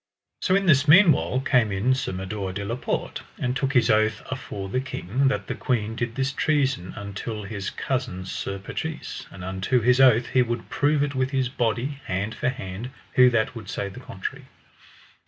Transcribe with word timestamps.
So 0.41 0.55
in 0.55 0.65
this 0.65 0.87
meanwhile 0.87 1.41
came 1.41 1.71
in 1.71 1.93
Sir 1.93 2.11
Mador 2.11 2.53
de 2.53 2.65
la 2.65 2.75
Porte, 2.75 3.21
and 3.37 3.55
took 3.55 3.73
his 3.73 3.87
oath 3.91 4.23
afore 4.31 4.67
the 4.67 4.79
king, 4.81 5.27
that 5.27 5.45
the 5.45 5.53
queen 5.53 5.95
did 5.95 6.15
this 6.15 6.31
treason 6.31 6.91
until 6.95 7.43
his 7.43 7.69
cousin 7.69 8.25
Sir 8.25 8.57
Patrise, 8.57 9.27
and 9.29 9.43
unto 9.43 9.79
his 9.79 10.01
oath 10.01 10.29
he 10.29 10.41
would 10.41 10.69
prove 10.71 11.03
it 11.03 11.13
with 11.13 11.29
his 11.29 11.49
body, 11.49 11.99
hand 12.05 12.33
for 12.33 12.49
hand, 12.49 12.89
who 13.13 13.29
that 13.29 13.53
would 13.53 13.69
say 13.69 13.89
the 13.89 13.99
contrary. 13.99 14.45